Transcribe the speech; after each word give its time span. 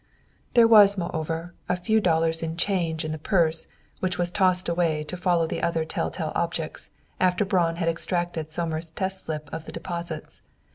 There 0.55 0.67
was, 0.67 0.97
moreover, 0.97 1.53
a 1.69 1.75
few 1.75 2.01
dollars 2.01 2.41
in 2.41 2.57
change 2.57 3.05
in 3.05 3.11
the 3.11 3.19
purse, 3.19 3.67
which 3.99 4.17
was 4.17 4.31
tossed 4.31 4.67
away 4.67 5.03
to 5.03 5.15
follow 5.15 5.45
the 5.45 5.61
other 5.61 5.85
tell 5.85 6.09
tale 6.09 6.31
objects, 6.33 6.89
after 7.19 7.45
Braun 7.45 7.75
had 7.75 7.87
extracted 7.87 8.49
Somers' 8.49 8.89
test 8.89 9.25
slip 9.25 9.47
of 9.53 9.65
the 9.65 9.71
deposits. 9.71 10.41